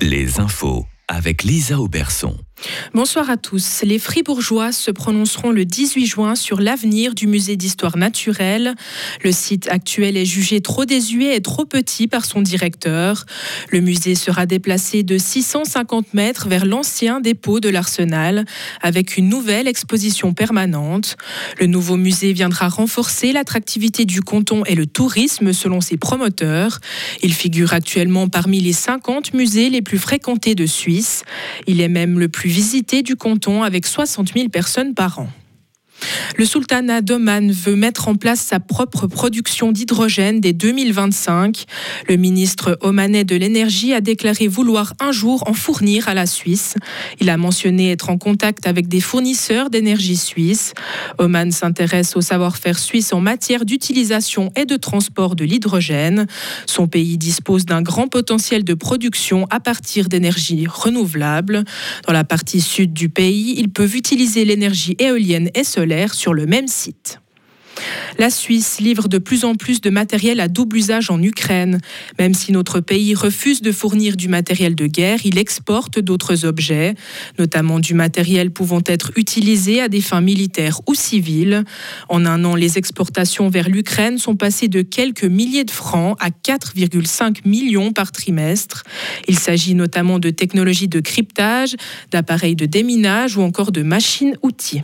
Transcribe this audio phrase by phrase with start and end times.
[0.00, 2.36] Les infos avec Lisa Auberson.
[2.92, 3.82] Bonsoir à tous.
[3.82, 8.74] Les Fribourgeois se prononceront le 18 juin sur l'avenir du musée d'histoire naturelle.
[9.22, 13.26] Le site actuel est jugé trop désuet et trop petit par son directeur.
[13.70, 18.44] Le musée sera déplacé de 650 mètres vers l'ancien dépôt de l'Arsenal
[18.82, 21.16] avec une nouvelle exposition permanente.
[21.60, 26.80] Le nouveau musée viendra renforcer l'attractivité du canton et le tourisme selon ses promoteurs.
[27.22, 31.22] Il figure actuellement parmi les 50 musées les plus fréquentés de Suisse.
[31.66, 35.28] Il est même le plus visité du canton avec 60 000 personnes par an.
[36.36, 41.64] Le sultanat d'Oman veut mettre en place sa propre production d'hydrogène dès 2025.
[42.08, 46.74] Le ministre omanais de l'énergie a déclaré vouloir un jour en fournir à la Suisse.
[47.20, 50.74] Il a mentionné être en contact avec des fournisseurs d'énergie suisse.
[51.18, 56.26] Oman s'intéresse au savoir-faire suisse en matière d'utilisation et de transport de l'hydrogène.
[56.66, 61.64] Son pays dispose d'un grand potentiel de production à partir d'énergie renouvelable.
[62.06, 66.46] Dans la partie sud du pays, ils peuvent utiliser l'énergie éolienne et solaire sur le
[66.46, 67.20] même site.
[68.18, 71.80] La Suisse livre de plus en plus de matériel à double usage en Ukraine.
[72.18, 76.94] Même si notre pays refuse de fournir du matériel de guerre, il exporte d'autres objets,
[77.38, 81.64] notamment du matériel pouvant être utilisé à des fins militaires ou civiles.
[82.08, 86.30] En un an, les exportations vers l'Ukraine sont passées de quelques milliers de francs à
[86.30, 88.82] 4,5 millions par trimestre.
[89.28, 91.76] Il s'agit notamment de technologies de cryptage,
[92.10, 94.82] d'appareils de déminage ou encore de machines-outils.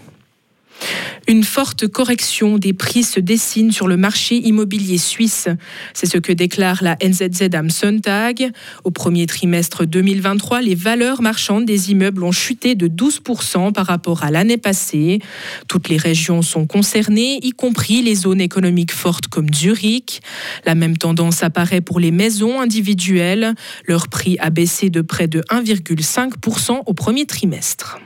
[1.27, 5.49] Une forte correction des prix se dessine sur le marché immobilier suisse.
[5.95, 8.51] C'est ce que déclare la NZZ am Sonntag.
[8.85, 14.23] Au premier trimestre 2023, les valeurs marchandes des immeubles ont chuté de 12% par rapport
[14.23, 15.21] à l'année passée.
[15.67, 20.21] Toutes les régions sont concernées, y compris les zones économiques fortes comme Zurich.
[20.67, 23.55] La même tendance apparaît pour les maisons individuelles.
[23.87, 27.99] Leur prix a baissé de près de 1,5% au premier trimestre.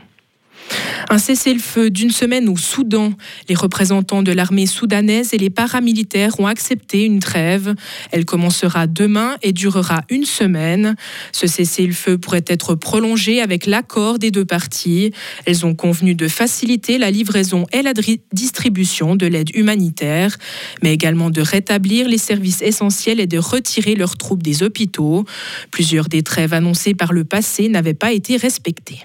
[1.11, 3.13] Un cessez-le-feu d'une semaine au Soudan.
[3.49, 7.75] Les représentants de l'armée soudanaise et les paramilitaires ont accepté une trêve.
[8.11, 10.97] Elle commencera demain et durera une semaine.
[11.33, 15.13] Ce cessez-le-feu pourrait être prolongé avec l'accord des deux parties.
[15.47, 17.93] Elles ont convenu de faciliter la livraison et la
[18.33, 20.37] distribution de l'aide humanitaire,
[20.83, 25.25] mais également de rétablir les services essentiels et de retirer leurs troupes des hôpitaux.
[25.71, 29.01] Plusieurs des trêves annoncées par le passé n'avaient pas été respectées.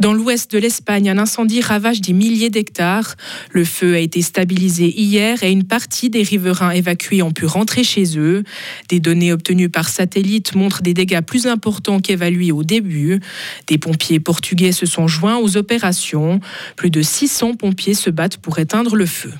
[0.00, 3.16] Dans l'ouest de l'Espagne, un incendie ravage des milliers d'hectares.
[3.50, 7.84] Le feu a été stabilisé hier et une partie des riverains évacués ont pu rentrer
[7.84, 8.44] chez eux.
[8.88, 13.20] Des données obtenues par satellite montrent des dégâts plus importants qu'évalués au début.
[13.66, 16.40] Des pompiers portugais se sont joints aux opérations.
[16.76, 19.32] Plus de 600 pompiers se battent pour éteindre le feu.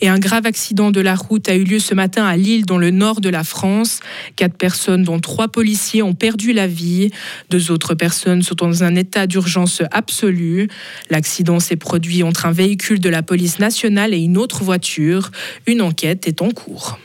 [0.00, 2.78] Et un grave accident de la route a eu lieu ce matin à Lille, dans
[2.78, 4.00] le nord de la France.
[4.36, 7.10] Quatre personnes, dont trois policiers, ont perdu la vie.
[7.50, 10.68] Deux autres personnes sont dans un état d'urgence absolue.
[11.10, 15.30] L'accident s'est produit entre un véhicule de la police nationale et une autre voiture.
[15.66, 16.98] Une enquête est en cours.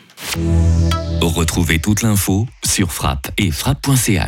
[1.22, 4.26] Retrouvez toute l'info sur frappe et frappe.ch.